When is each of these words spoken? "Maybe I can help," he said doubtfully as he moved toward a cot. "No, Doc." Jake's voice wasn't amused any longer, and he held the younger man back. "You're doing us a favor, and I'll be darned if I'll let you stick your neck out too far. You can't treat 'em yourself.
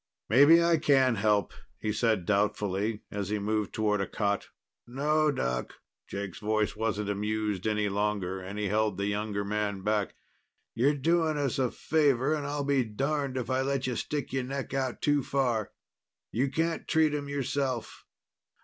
"Maybe 0.29 0.63
I 0.63 0.77
can 0.79 1.13
help," 1.13 1.53
he 1.79 1.93
said 1.93 2.25
doubtfully 2.25 3.03
as 3.11 3.29
he 3.29 3.37
moved 3.37 3.71
toward 3.71 4.01
a 4.01 4.07
cot. 4.07 4.47
"No, 4.87 5.29
Doc." 5.29 5.75
Jake's 6.07 6.39
voice 6.39 6.75
wasn't 6.75 7.07
amused 7.11 7.67
any 7.67 7.87
longer, 7.87 8.39
and 8.41 8.57
he 8.57 8.67
held 8.67 8.97
the 8.97 9.05
younger 9.05 9.45
man 9.45 9.81
back. 9.83 10.15
"You're 10.73 10.95
doing 10.95 11.37
us 11.37 11.59
a 11.59 11.69
favor, 11.69 12.33
and 12.33 12.47
I'll 12.47 12.63
be 12.63 12.83
darned 12.83 13.37
if 13.37 13.51
I'll 13.51 13.65
let 13.65 13.85
you 13.85 13.95
stick 13.95 14.33
your 14.33 14.41
neck 14.43 14.73
out 14.73 15.03
too 15.03 15.21
far. 15.21 15.69
You 16.31 16.49
can't 16.49 16.87
treat 16.87 17.13
'em 17.13 17.29
yourself. 17.29 18.03